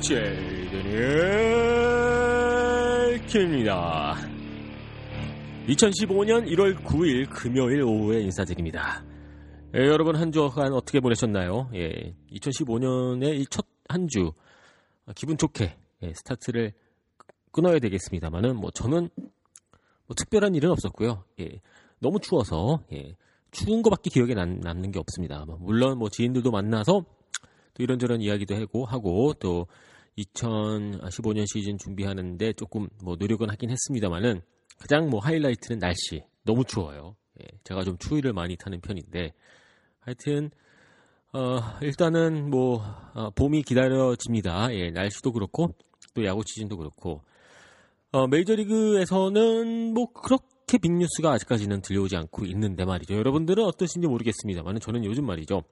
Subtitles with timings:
[0.00, 0.16] 데니엘
[3.26, 4.16] 킴입니다.
[5.68, 9.04] 2015년 1월 9일 금요일 오후에 인사드립니다.
[9.74, 11.68] 예, 여러분 한 주간 어떻게 보내셨나요?
[11.74, 14.30] 예, 2015년의 첫 한 주
[15.16, 16.72] 기분 좋게 예, 스타트를
[17.50, 19.08] 끊어야 되겠습니다만은 뭐 저는
[20.06, 21.24] 뭐 특별한 일은 없었고요.
[21.40, 21.60] 예,
[21.98, 23.16] 너무 추워서 예,
[23.50, 25.44] 추운 거밖에 기억에 남, 남는 게 없습니다.
[25.44, 27.04] 뭐 물론 뭐 지인들도 만나서
[27.74, 29.66] 또 이런저런 이야기도 하고 하고 또
[30.18, 34.42] 2015년 시즌 준비하는데 조금 뭐 노력은 하긴 했습니다만은
[34.78, 37.16] 가장 뭐 하이라이트는 날씨 너무 추워요.
[37.40, 39.32] 예, 제가 좀 추위를 많이 타는 편인데
[40.00, 40.50] 하여튼
[41.32, 42.82] 어, 일단은 뭐
[43.14, 44.74] 어, 봄이 기다려집니다.
[44.74, 45.74] 예, 날씨도 그렇고
[46.14, 47.22] 또 야구 시즌도 그렇고
[48.12, 53.14] 어, 메이저리그에서는 뭐 그렇게 빅 뉴스가 아직까지는 들려오지 않고 있는데 말이죠.
[53.14, 55.62] 여러분들은 어떠신지 모르겠습니다만 저는 요즘 말이죠.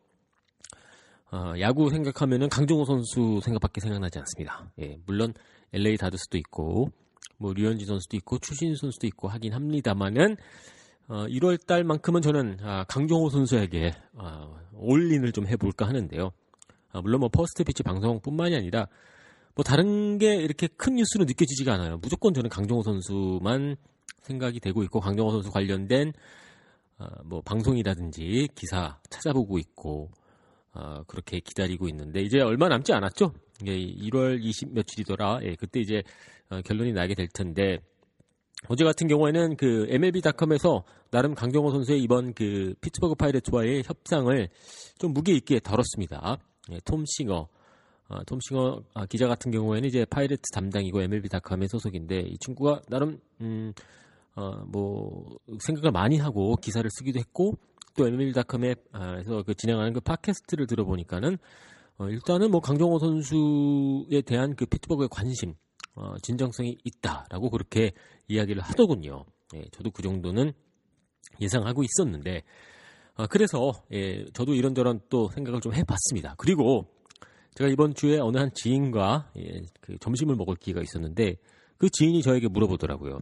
[1.30, 4.70] 어, 야구 생각하면은 강정호 선수 생각밖에 생각나지 않습니다.
[4.80, 5.34] 예, 물론
[5.72, 6.90] LA 다저스도 있고
[7.36, 10.36] 뭐 류현진 선수도 있고 추신수 선수도 있고 하긴 합니다만은
[11.08, 16.30] 어, 1월 달만큼은 저는 아, 강정호 선수에게 아, 올인을 좀 해볼까 하는데요.
[16.92, 18.88] 아, 물론 뭐 퍼스트 피치 방송뿐만이 아니라
[19.54, 21.98] 뭐 다른 게 이렇게 큰 뉴스로 느껴지지가 않아요.
[21.98, 23.76] 무조건 저는 강정호 선수만
[24.22, 26.12] 생각이 되고 있고 강정호 선수 관련된
[26.98, 30.10] 어, 뭐 방송이라든지 기사 찾아보고 있고
[30.78, 33.32] 어, 그렇게 기다리고 있는데 이제 얼마 남지 않았죠?
[33.66, 35.40] 예, 1월 20 며칠이더라.
[35.42, 36.02] 예, 그때 이제
[36.50, 37.78] 어, 결론이 나게 될 텐데
[38.68, 44.48] 어제 같은 경우에는 그 MLB.com에서 나름 강정호 선수의 이번 그 피츠버그 파이레츠와의 협상을
[44.98, 46.38] 좀 무게 있게 다뤘습니다.
[46.72, 47.48] 예, 톰 싱어
[48.08, 53.20] 아, 톰 싱어 아, 기자 같은 경우에는 이제 파이레츠 담당이고 MLB.com의 소속인데 이 친구가 나름
[53.40, 53.72] 음,
[54.36, 57.58] 어, 뭐 생각을 많이 하고 기사를 쓰기도 했고
[57.98, 61.36] 또 MLB.com에서 그 진행하는 그 팟캐스트를 들어보니까는
[61.98, 65.54] 어, 일단은 뭐 강정호 선수에 대한 그 피트버그의 관심,
[65.96, 67.90] 어, 진정성이 있다라고 그렇게
[68.28, 69.24] 이야기를 하더군요.
[69.56, 70.52] 예, 저도 그 정도는
[71.40, 72.44] 예상하고 있었는데,
[73.16, 76.36] 어, 그래서 예, 저도 이런저런 또 생각을 좀 해봤습니다.
[76.38, 76.86] 그리고
[77.56, 81.34] 제가 이번 주에 어느 한 지인과 예, 그 점심을 먹을 기회가 있었는데
[81.78, 83.18] 그 지인이 저에게 물어보더라고요.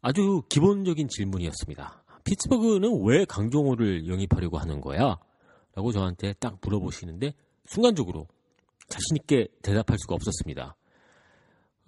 [0.00, 2.03] 아주 기본적인 질문이었습니다.
[2.24, 5.18] 피츠버그는 왜 강정호를 영입하려고 하는 거야?
[5.74, 7.34] 라고 저한테 딱 물어보시는데
[7.66, 8.26] 순간적으로
[8.88, 10.76] 자신있게 대답할 수가 없었습니다.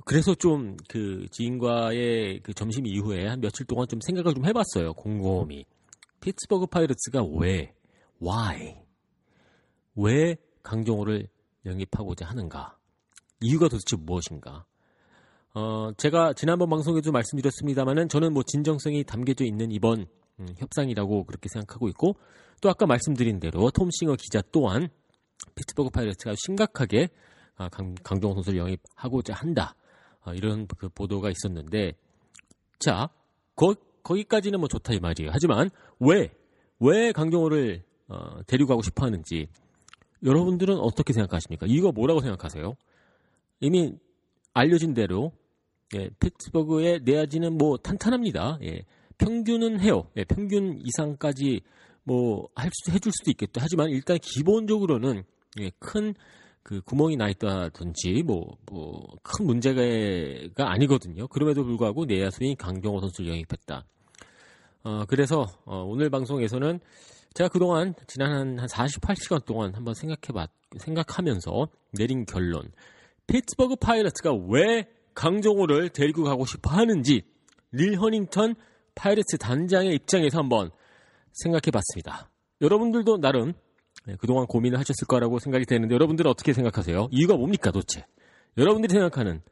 [0.04, 4.94] 그래서 좀 그 지인과의 그 점심 이후에 한 며칠 동안 좀 생각을 좀 해봤어요.
[4.94, 5.64] 곰곰이.
[6.20, 7.74] 피츠버그 파이러츠가 왜,
[8.22, 8.76] why,
[9.96, 11.28] 왜 강정호를
[11.64, 12.76] 영입하고자 하는가?
[13.40, 14.64] 이유가 도대체 무엇인가?
[15.54, 20.06] 어, 제가 지난번 방송에도 말씀드렸습니다만은 저는 뭐 진정성이 담겨져 있는 이번
[20.40, 22.16] 음, 협상이라고 그렇게 생각하고 있고
[22.60, 24.88] 또 아까 말씀드린 대로 톰 싱어 기자 또한
[25.54, 27.08] 피츠버그 파이러츠가 심각하게
[27.56, 29.74] 아, 강, 강정호 선수를 영입하고자 한다
[30.22, 31.92] 아, 이런 그 보도가 있었는데
[32.78, 33.08] 자
[33.54, 35.30] 거, 거기까지는 뭐 좋다 이 말이에요.
[35.32, 39.48] 하지만 왜왜 강정호를 어, 데리고 가고 싶어 하는지
[40.22, 41.66] 여러분들은 어떻게 생각하십니까?
[41.66, 42.76] 이유가 뭐라고 생각하세요?
[43.60, 43.96] 이미
[44.52, 45.32] 알려진 대로
[45.94, 48.58] 예, 피츠버그의 내야지는 뭐 탄탄합니다.
[48.62, 48.82] 예,
[49.18, 50.08] 평균은 해요.
[50.16, 51.60] 예, 평균 이상까지
[52.04, 53.60] 뭐 할 수, 해줄 수도 있겠다.
[53.62, 55.24] 하지만 일단 기본적으로는
[55.60, 56.14] 예, 큰
[56.66, 61.28] 그 구멍이 나 있다든지 뭐 뭐 큰 문제가 아니거든요.
[61.28, 63.84] 그럼에도 불구하고 내야수인 강정호 선수를 영입했다.
[64.82, 66.80] 어, 그래서 어, 오늘 방송에서는
[67.34, 72.72] 제가 그동안 지난 한, 한 48시간 동안 한번 생각해봤 생각하면서 내린 결론.
[73.28, 77.22] 피츠버그 파이러츠가 왜 강정호를 데리고 가고 싶어 하는지
[77.70, 78.54] 릴 허닝턴
[78.96, 80.70] 파이러츠 단장의 입장에서 한번
[81.32, 82.28] 생각해 봤습니다.
[82.60, 83.52] 여러분들도 나름
[84.08, 87.08] 예, 그동안 고민을 하셨을 거라고 생각이 되는데 여러분들은 어떻게 생각하세요?
[87.12, 88.04] 이유가 뭡니까 도대체?
[88.56, 89.42] 여러분들이 생각하는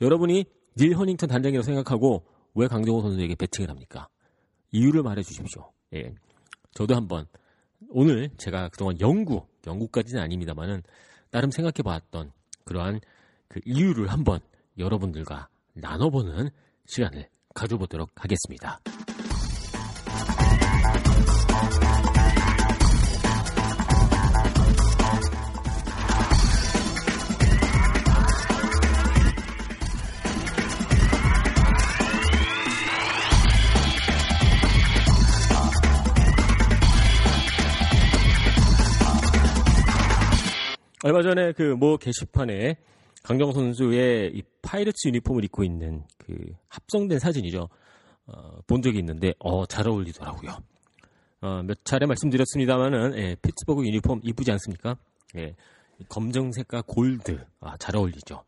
[0.00, 0.44] 여러분이
[0.78, 2.24] 닐 허닝턴 단장이라고 생각하고
[2.54, 4.08] 왜 강정호 선수에게 배팅을 합니까?
[4.72, 5.70] 이유를 말해 주십시오.
[5.94, 6.14] 예.
[6.74, 7.26] 저도 한번
[7.90, 10.82] 오늘 제가 그동안 연구, 연구까지는 아닙니다만은
[11.30, 12.32] 나름 생각해 봤던
[12.64, 13.00] 그러한
[13.48, 14.40] 그 이유를 한번
[14.78, 16.50] 여러분들과 나눠보는
[16.86, 18.80] 시간을 가져보도록 하겠습니다.
[41.04, 42.76] 얼마 전에 그 모 게시판에
[43.22, 46.34] 강정 선수의 이 파이러츠 유니폼을 입고 있는 그
[46.68, 47.68] 합성된 사진이죠.
[48.26, 50.56] 어, 본 적이 있는데 어, 잘 어울리더라고요.
[51.42, 54.96] 어, 몇 차례 말씀드렸습니다만은 예, 피츠버그 유니폼 이쁘지 않습니까?
[55.36, 55.54] 예,
[56.08, 58.44] 검정색과 골드 아, 잘 어울리죠.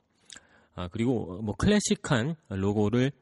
[0.77, 3.13] 아, 그리고 뭐 클래식한 로고를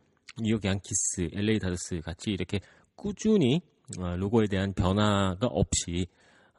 [0.40, 2.60] 뉴욕 양키스, LA 다저스 같이 이렇게
[2.96, 3.60] 꾸준히
[3.99, 6.06] 어, 로고에 대한 변화가 없이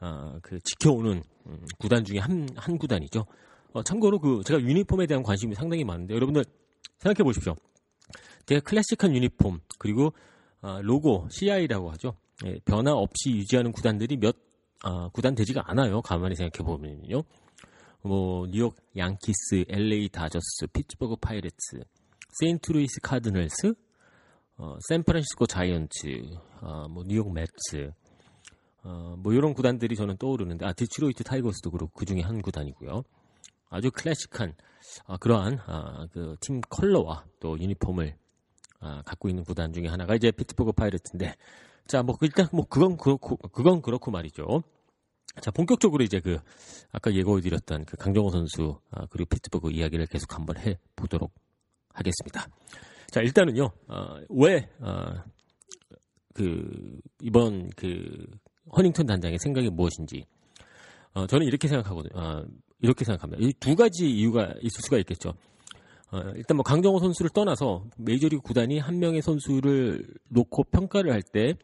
[0.02, 3.26] 어, 그 지켜오는 음, 구단 중에 한, 한 구단이죠.
[3.74, 6.46] 어, 참고로 그 제가 유니폼에 대한 관심이 상당히 많은데 여러분들
[7.00, 7.56] 생각해 보십시오.
[8.46, 10.14] 되게 클래식한 유니폼 그리고
[10.62, 12.16] 어, 로고 CI라고 하죠.
[12.46, 14.36] 예, 변화 없이 유지하는 구단들이 몇
[14.86, 16.02] 어, 구단 되지가 않아요.
[16.02, 17.24] 가만히 생각해 보면요.
[18.02, 21.84] 뭐 뉴욕 양키스, LA 다저스, 피츠버그 파이레츠,
[22.40, 23.74] 세인트루이스 카디널스,
[24.58, 26.08] 어, 샌프란시스코 자이언츠,
[26.62, 27.92] 어, 뭐 뉴욕 메츠,
[28.84, 33.04] 어, 뭐 이런 구단들이 저는 떠오르는데 아 디트로이트 타이거스도 그렇고 그 중에 한 구단이고요.
[33.74, 34.54] 아주 클래식한
[35.08, 38.16] 아, 그러한 아, 그 팀 컬러와 또 유니폼을
[38.80, 41.36] 아, 갖고 있는 구단 중에 하나가 이제 피츠버그 파이러츠인데
[41.88, 44.64] 자 뭐 일단 뭐 그건 그렇고 그건 그렇고 말이죠.
[45.42, 46.38] 자 본격적으로 이제 그
[46.92, 51.34] 아까 예고해드렸던 그 강정호 선수 아, 그리고 피츠버그 이야기를 계속 한번 해 보도록
[51.94, 52.48] 하겠습니다.
[53.10, 55.24] 자 일단은요 어, 왜그 어,
[56.34, 58.26] 그 이번 그
[58.76, 60.26] 허닝턴 단장의 생각이 무엇인지
[61.14, 62.20] 어, 저는 이렇게 생각하거든요.
[62.20, 62.46] 어,
[62.84, 63.44] 이렇게 생각합니다.
[63.44, 65.34] 이 두 가지 이유가 있을 수가 있겠죠.
[66.12, 71.56] 어, 일단 뭐 강정호 선수를 떠나서 메이저리그 구단이 한 명의 선수를 놓고 평가를 할때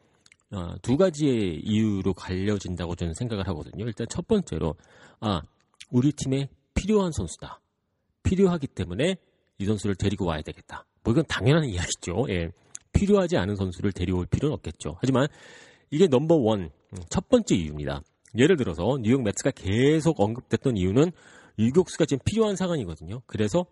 [0.52, 3.86] 어, 두 가지의 이유로 갈려진다고 저는 생각을 하거든요.
[3.86, 4.74] 일단 첫 번째로
[5.20, 5.42] 아
[5.92, 7.62] 우리 팀에 필요한 선수다.
[8.24, 9.18] 필요하기 때문에
[9.60, 10.86] 이 선수를 데리고 와야 되겠다.
[11.04, 12.26] 뭐 이건 당연한 이야기죠.
[12.30, 12.50] 예.
[12.94, 14.98] 필요하지 않은 선수를 데려올 필요는 없겠죠.
[15.00, 15.28] 하지만
[15.92, 16.72] 이게 넘버 원,
[17.10, 18.02] 첫 번째 이유입니다.
[18.38, 21.12] 예를 들어서 뉴욕 매츠가 계속 언급됐던 이유는
[21.58, 23.22] 유격수가 지금 필요한 상황이거든요.
[23.26, 23.66] 그래서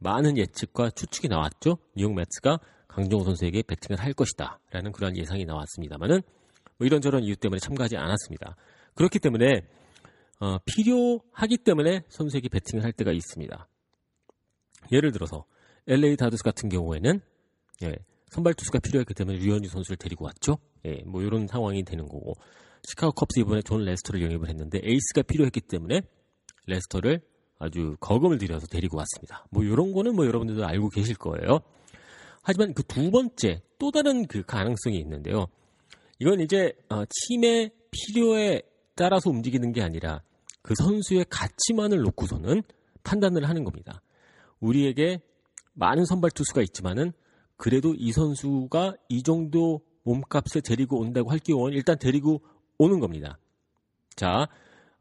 [0.00, 1.78] 많은 예측과 추측이 나왔죠.
[1.96, 2.58] 뉴욕 매츠가
[2.88, 4.60] 강정호 선수에게 배팅을 할 것이다.
[4.70, 6.22] 라는 그런 예상이 나왔습니다만은
[6.78, 8.56] 뭐 이런저런 이유 때문에 참가하지 않았습니다.
[8.94, 9.62] 그렇기 때문에
[10.40, 13.68] 어, 필요하기 때문에 선수에게 배팅을 할 때가 있습니다.
[14.92, 15.44] 예를 들어서
[15.86, 17.20] LA 다저스 같은 경우에는
[17.82, 17.94] 예,
[18.28, 20.58] 선발 투수가 필요했기 때문에 류현진 선수를 데리고 왔죠.
[20.86, 22.34] 예, 뭐 이런 상황이 되는 거고
[22.86, 26.02] 시카고 컵스 이번에 존 레스터를 영입을 했는데 에이스가 필요했기 때문에
[26.66, 27.20] 레스터를
[27.58, 29.46] 아주 거금을 들여서 데리고 왔습니다.
[29.50, 31.60] 뭐 이런 거는 뭐 여러분들도 알고 계실 거예요.
[32.42, 35.46] 하지만 그 두 번째 또 다른 그 가능성이 있는데요.
[36.18, 38.62] 이건 이제 어, 팀의 필요에
[38.94, 40.22] 따라서 움직이는 게 아니라
[40.62, 42.62] 그 선수의 가치만을 놓고서는
[43.02, 44.00] 판단을 하는 겁니다.
[44.60, 45.20] 우리에게
[45.74, 47.12] 많은 선발 투수가 있지만은
[47.56, 52.42] 그래도 이 선수가 이 정도 몸값에 데리고 온다고 할 경우는 일단 데리고
[52.78, 53.38] 오는 겁니다.
[54.16, 54.48] 자,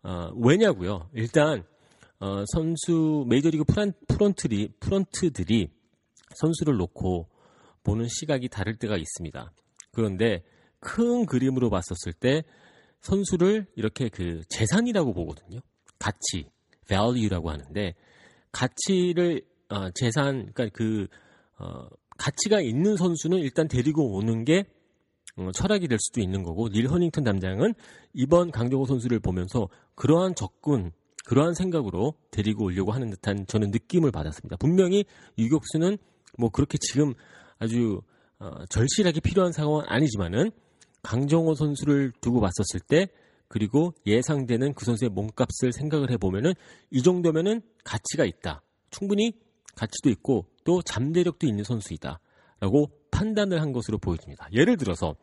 [0.04, 1.10] 어, 왜냐고요?
[1.14, 1.64] 일단
[2.20, 5.70] 어, 선수 메이저리그 프란, 프런트리, 프런트들이
[6.36, 7.30] 선수를 놓고
[7.84, 9.52] 보는 시각이 다를 때가 있습니다.
[9.92, 10.44] 그런데
[10.80, 12.44] 큰 그림으로 봤었을 때
[13.02, 15.60] 선수를 이렇게 그 재산이라고 보거든요.
[16.00, 16.50] 가치,
[16.88, 17.94] value라고 하는데
[18.52, 21.08] 가치를 어, 재산, 그러니까 그
[21.60, 21.88] 어,
[22.18, 24.66] 가치가 있는 선수는 일단 데리고 오는 게
[25.36, 27.74] 어, 철학이 될 수도 있는 거고 닐 허닝턴 담장은
[28.14, 30.92] 이번 강정호 선수를 보면서 그러한 접근,
[31.26, 34.58] 그러한 생각으로 데리고 오려고 하는 듯한 저는 느낌을 받았습니다.
[34.58, 35.06] 분명히
[35.38, 35.98] 유격수는
[36.38, 37.14] 뭐 그렇게 지금
[37.58, 38.02] 아주
[38.40, 40.52] 어, 절실하게 필요한 상황은 아니지만은
[41.02, 43.08] 강정호 선수를 두고 봤었을 때
[43.48, 46.54] 그리고 예상되는 그 선수의 몸값을 생각을 해보면은
[46.92, 48.64] 이 정도면은 가치가 있다.
[48.90, 49.34] 충분히
[49.76, 52.20] 가치도 있고 또 잠재력도 있는 선수이다
[52.64, 54.48] 라고 판단을 한 것으로 보여집니다.
[54.54, 55.18] 예를 들어서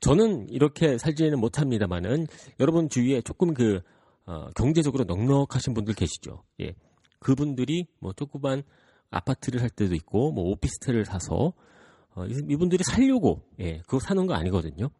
[0.00, 2.26] 저는 이렇게 살지는 못합니다만은
[2.58, 3.82] 여러분 주위에 조금 그
[4.26, 6.42] 어, 경제적으로 넉넉하신 분들 계시죠.
[6.60, 6.74] 예.
[7.20, 8.64] 그분들이 뭐 조그만
[9.10, 11.52] 아파트를 살 때도 있고 뭐 오피스텔을 사서
[12.16, 14.90] 어, 이분들이 살려고 예, 그거 사는 거 아니거든요.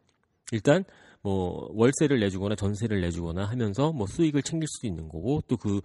[0.53, 0.85] 일단
[1.21, 5.81] 뭐 월세를 내주거나 전세를 내주거나 하면서 뭐 수익을 챙길 수도 있는 거고 또그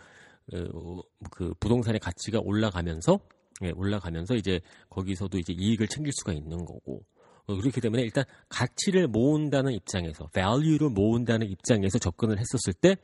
[0.55, 1.01] 어,
[1.33, 3.19] 그 부동산의 가치가 올라가면서
[3.63, 7.05] 예, 올라가면서 이제 거기서도 이제 이익을 챙길 수가 있는 거고
[7.47, 12.97] 어, 그렇기 때문에 일단 가치를 모은다는 입장에서 value를 모은다는 입장에서 접근을 했었을 때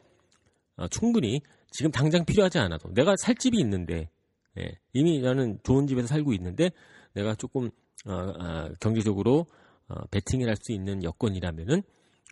[0.76, 4.08] 어, 충분히 지금 당장 필요하지 않아도 내가 살 집이 있는데
[4.58, 6.70] 예, 이미 나는 좋은 집에서 살고 있는데
[7.14, 7.70] 내가 조금
[8.06, 9.46] 어, 어, 경제적으로
[9.88, 11.82] 어, 베팅을 할 수 있는 여건이라면은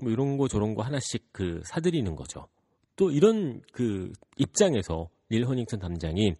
[0.03, 2.49] 뭐 이런 거 저런 거 하나씩 그 사들이는 거죠.
[2.97, 6.35] 또 이런 그 입장에서 닐 허닝턴 담장이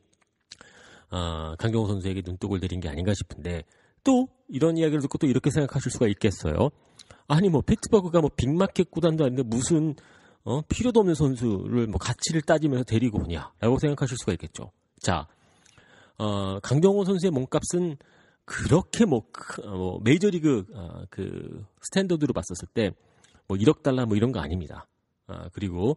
[1.11, 3.65] 어, 강경호 선수에게 눈독을 들인 게 아닌가 싶은데
[4.05, 6.71] 또 이런 이야기를 듣고 또 이렇게 생각하실 수가 있겠어요.
[7.29, 9.95] 아니 뭐 피트버그가 뭐 빅마켓 구단도 아닌데 무슨
[10.45, 14.71] 어, 필요도 없는 선수를 뭐 가치를 따지면서 데리고 오냐라고 생각하실 수가 있겠죠.
[15.01, 15.27] 자,
[16.19, 17.97] 어, 강정호 선수의 몸값은
[18.45, 19.25] 그렇게 뭐,
[19.65, 22.93] 뭐 메이저리그 어, 그 스탠더드로 봤었을 때
[23.49, 24.87] 뭐 1억 달러 뭐 이런 거 아닙니다.
[25.27, 25.97] 아, 그리고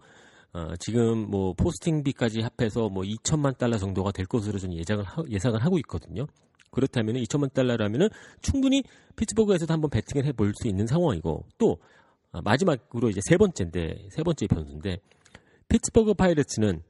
[0.54, 5.64] 어, 지금 뭐 포스팅비까지 합해서 뭐 2천만 달러 정도가 될 것으로 좀 예상을 하, 예상을
[5.64, 6.26] 하고 있거든요.
[6.72, 8.10] 그렇다면 2천만 달러라면은
[8.42, 8.84] 충분히
[9.16, 11.78] 피츠버그에서도 한번 배팅을 해볼 수 있는 상황이고 또
[12.32, 15.00] 아, 마지막으로 이제 세 번째인데 세 번째 변수인데
[15.68, 16.82] 피츠버그 파이러츠는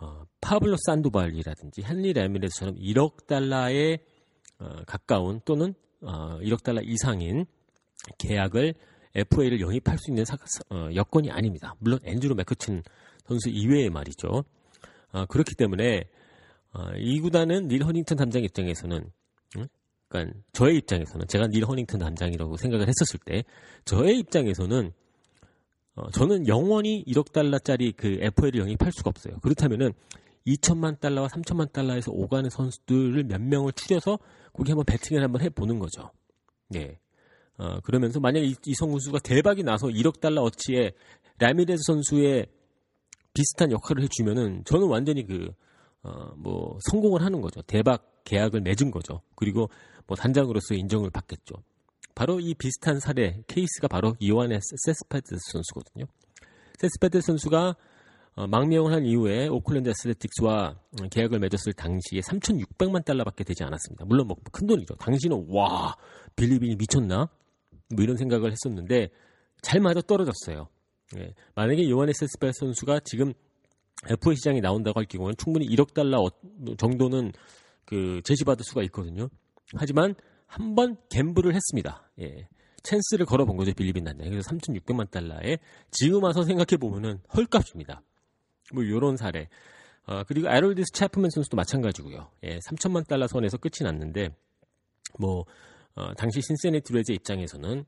[0.00, 3.98] 어, 파블로 산도발이라든지 핸리 라미레스처럼 1억 달러에
[4.58, 7.46] 어, 가까운 또는 어, 1억 달러 이상인
[8.18, 8.74] 계약을
[9.14, 10.36] FA를 영입할 수 있는 사,
[10.70, 11.74] 어, 여건이 아닙니다.
[11.78, 12.82] 물론 앤드루 맥커친
[13.26, 14.44] 선수 이외의 말이죠.
[15.12, 16.08] 어, 그렇기 때문에
[16.72, 19.10] 어, 이 구단은 닐 허닝턴 담장 입장에서는
[19.58, 19.66] 음?
[20.08, 23.44] 그러니까 저의 입장에서는 제가 닐 허닝턴 담장이라고 생각을 했었을 때
[23.84, 24.92] 저의 입장에서는
[25.94, 29.38] 어, 저는 영원히 1억 달러짜리 그 FA를 영입할 수가 없어요.
[29.40, 29.92] 그렇다면은
[30.46, 34.18] 2천만 달러와 3천만 달러에서 오가는 선수들을 몇 명을 추려서
[34.52, 36.10] 거기 한번 배팅을 한번 해보는 거죠.
[36.74, 36.98] 예.
[37.58, 40.92] 어, 그러면서 만약에 이, 이성훈 선수가 대박이 나서 1억 달러 어치에
[41.38, 42.46] 라미레스 선수의
[43.34, 45.50] 비슷한 역할을 해주면은 저는 완전히 그,
[46.02, 47.62] 어, 뭐, 성공을 하는 거죠.
[47.62, 49.22] 대박 계약을 맺은 거죠.
[49.36, 49.68] 그리고
[50.06, 51.54] 뭐 단장으로서 인정을 받겠죠.
[52.14, 56.04] 바로 이 비슷한 사례, 케이스가 바로 요에니스 세스페데스 선수거든요.
[56.78, 57.76] 세스페데스 선수가
[58.34, 60.76] 어, 망명을 한 이후에 오클랜드 애슬레틱스와
[61.10, 64.04] 계약을 맺었을 당시에 3,600만 달러밖에 되지 않았습니다.
[64.06, 64.94] 물론 뭐 큰 돈이죠.
[64.96, 65.94] 당시는 와
[66.36, 67.28] 빌리빈이 미쳤나?
[67.94, 69.10] 뭐 이런 생각을 했었는데
[69.62, 70.68] 잘 맞아 떨어졌어요.
[71.18, 71.34] 예.
[71.54, 73.32] 만약에 요에니스 세스페데스 선수가 지금
[74.08, 76.28] FA 시장에 나온다고 할 경우는 충분히 1억 달러
[76.78, 77.32] 정도는
[77.84, 79.28] 그 제시받을 수가 있거든요.
[79.74, 80.14] 하지만
[80.46, 82.10] 한 번 gamble을 했습니다.
[82.20, 82.48] 예.
[82.82, 84.28] 찬스를 걸어본 거죠 빌리빈 단장.
[84.28, 85.58] 그래서 3,600만 달러에
[85.92, 88.02] 지금 와서 생각해 보면은 헐값입니다.
[88.74, 89.48] 뭐 이런 사례.
[90.04, 92.28] 어, 그리고 아롤디스 채프먼 선수도 마찬가지고요.
[92.42, 94.30] 예, 3천만 달러 선에서 끝이 났는데
[95.18, 95.44] 뭐
[95.94, 97.84] 어, 당시 신시내티 레즈 입장에서는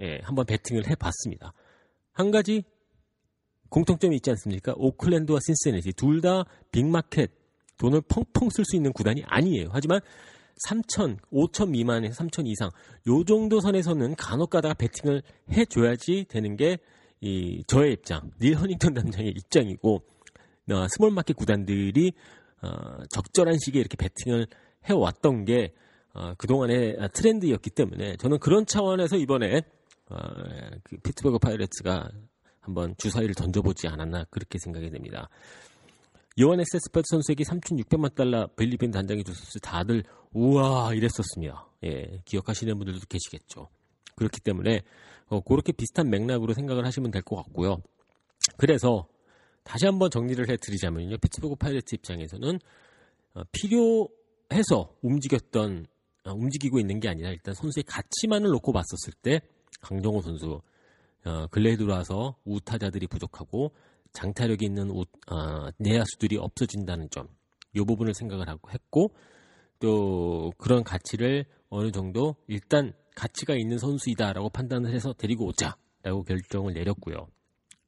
[0.00, 1.52] 예, 한번 배팅을 해봤습니다.
[2.12, 2.64] 한 가지
[3.68, 4.74] 공통점이 있지 않습니까?
[4.76, 7.30] 오클랜드와 신시내티 둘 다 big market
[7.78, 9.68] 돈을 펑펑 쓸 수 있는 구단이 아니에요.
[9.72, 10.00] 하지만
[10.68, 12.70] 3천, 5천 미만에서 3천 이상
[13.08, 16.78] 요 정도 선에서는 간혹 가다가 배팅을 해줘야지 되는 게
[17.20, 20.02] 이 저의 입장, 닐 헌팅턴 단장의 입장이고
[20.70, 22.12] 어, small market 구단들이
[22.62, 24.46] 어, 적절한 시기에 이렇게 배팅을
[24.84, 25.85] 해왔던 게 어,
[26.38, 29.62] 그동안의 트렌드였기 때문에 저는 그런 차원에서 이번에
[30.08, 30.16] 어,
[30.84, 32.10] 그 피트버그 파이레츠가
[32.60, 35.28] 한번 주사위를 던져보지 않았나 그렇게 생각이 됩니다.
[36.40, 41.66] 요한의 세스파트 선수에게 3,600만 달러 빌리빈 단장이 줬을 때 다들 우와 이랬었습니다.
[41.84, 43.68] 예, 기억하시는 분들도 계시겠죠.
[44.16, 44.82] 그렇기 때문에
[45.28, 47.78] 어, 그렇게 비슷한 맥락으로 생각을 하시면 될 것 같고요.
[48.58, 49.08] 그래서
[49.64, 51.16] 다시 한번 정리를 해드리자면요.
[51.18, 52.58] 피츠버그 파이레츠 입장에서는
[53.34, 55.95] 어, 필요해서 움직였던 어,
[56.32, 59.40] 움직이고 있는 게 아니라 일단 선수의 가치만을 놓고 봤었을 때
[59.80, 60.60] 강정호 선수
[61.24, 63.72] 어, 근래에 들어와서 우타자들이 부족하고
[64.12, 67.28] 장타력이 있는 우, 어, 내야수들이 없어진다는 점,
[67.74, 69.10] 이 부분을 생각을 하고 했고
[69.80, 77.26] 또 그런 가치를 어느 정도 일단 가치가 있는 선수이다라고 판단을 해서 데리고 오자라고 결정을 내렸고요.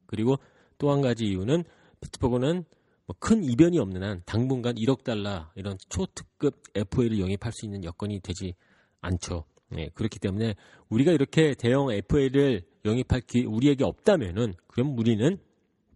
[0.05, 0.37] 그리고
[0.77, 1.63] 또 한 가지 이유는
[2.01, 2.63] 피트버그는
[3.09, 8.19] 뭐 큰 이변이 없는 한 당분간 1억 달러 이런 초특급 FA를 영입할 수 있는 여건이
[8.19, 8.53] 되지
[9.01, 9.45] 않죠.
[9.69, 10.53] 네, 그렇기 때문에
[10.89, 15.39] 우리가 이렇게 대형 FA를 영입할 기 우리에게 없다면은 그럼 우리는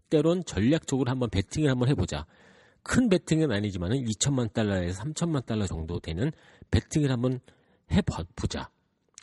[0.10, 2.26] 때론 전략적으로 한번 배팅을 한번 해보자.
[2.82, 6.32] 큰 배팅은 아니지만은 2천만 달러에서 3천만 달러 정도 되는
[6.72, 7.40] 배팅을 한번
[7.92, 8.72] 해보자.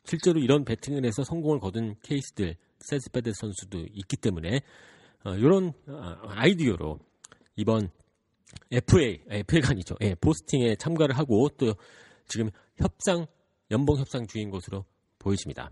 [0.05, 4.61] 실제로 이런 배팅을 해서 성공을 거둔 케이스들, 세스페드 선수도 있기 때문에
[5.25, 6.99] 어, 이런 어, 아이디어로
[7.61, 7.91] 이번
[8.73, 9.95] FA, FA가 아니죠.
[10.01, 11.75] 예, 포스팅에 참가를 하고 또
[12.27, 13.27] 지금 협상,
[13.71, 14.85] 연봉 협상 중인 것으로
[15.19, 15.71] 보여집니다.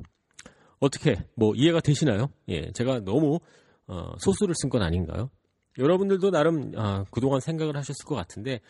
[0.80, 2.28] 어떻게 뭐 이해가 되시나요?
[2.48, 3.40] 예, 제가 너무
[3.86, 5.30] 어, 소수를 쓴 건 아닌가요?
[5.78, 8.60] 여러분들도 나름 아, 그동안 생각을 하셨을 것 같은데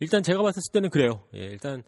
[0.00, 1.22] 일단 제가 봤을 때는 그래요.
[1.34, 1.82] 예, 일단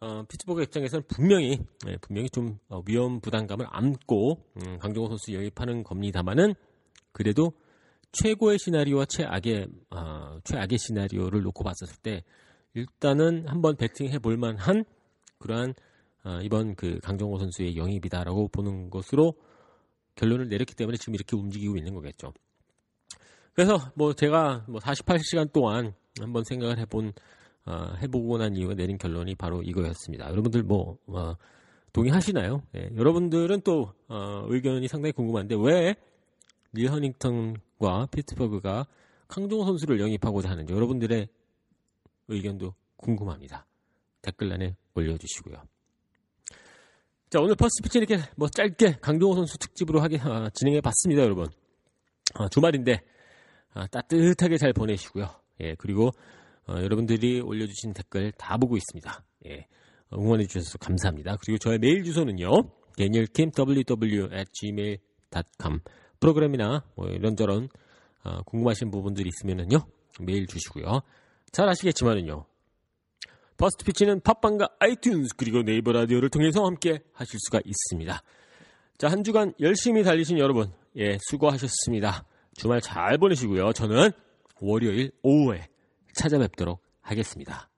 [0.00, 5.82] 어, 피츠버그 입장에서는 분명히 예, 분명히 좀 어, 위험 부담감을 안고 음, 강정호 선수 영입하는
[5.82, 6.54] 겁니다만은
[7.12, 7.52] 그래도
[8.12, 12.22] 최고의 시나리오와 최악의 어, 최악의 시나리오를 놓고 봤었을 때
[12.74, 14.84] 일단은 한번 배팅해 볼 만한
[15.38, 15.74] 그러한
[16.24, 19.34] 어, 이번 그 강정호 선수의 영입이다라고 보는 것으로
[20.16, 22.32] 결론을 내렸기 때문에 지금 이렇게 움직이고 있는 거겠죠.
[23.52, 27.12] 그래서 뭐 제가 뭐 48시간 동안 한번 생각을 해본
[27.66, 30.30] 어, 해보고 난 이후에 내린 결론이 바로 이거였습니다.
[30.30, 31.34] 여러분들 뭐 어,
[31.92, 32.62] 동의하시나요?
[32.76, 35.96] 예, 여러분들은 또 어, 의견이 상당히 궁금한데 왜
[36.74, 38.86] 닐 헌팅턴과 피츠버그가
[39.28, 41.28] 강정호 선수를 영입하고자 하는지 여러분들의
[42.28, 43.66] 의견도 궁금합니다.
[44.22, 45.62] 댓글란에 올려주시고요.
[47.30, 51.46] 자 오늘 퍼스트 피치 이렇게 뭐 짧게 강정호 선수 특집으로 하게 아, 진행해 봤습니다, 여러분.
[52.34, 53.00] 아, 주말인데
[53.74, 55.28] 아, 따뜻하게 잘 보내시고요.
[55.60, 56.10] 예 그리고
[56.66, 59.24] 어, 여러분들이 올려주신 댓글 다 보고 있습니다.
[59.46, 59.66] 예,
[60.12, 61.36] 응원해 주셔서 감사합니다.
[61.40, 62.50] 그리고 저의 메일 주소는요.
[62.98, 65.80] danielkim ww at gmail.com
[66.20, 67.68] 프로그램이나 뭐 이런저런
[68.24, 69.86] 어, 궁금하신 부분들이 있으면요
[70.20, 71.00] 메일 주시고요.
[71.52, 72.44] 잘 아시겠지만은요.
[73.56, 78.22] 퍼스트 피치는 팟빵과 아이튠즈 그리고 네이버 라디오를 통해서 함께 하실 수가 있습니다.
[78.98, 82.24] 자, 한 주간 열심히 달리신 여러분, 예, 수고하셨습니다.
[82.54, 83.72] 주말 잘 보내시고요.
[83.72, 84.10] 저는
[84.60, 85.68] 월요일 오후에
[86.14, 87.68] 찾아뵙도록 하겠습니다.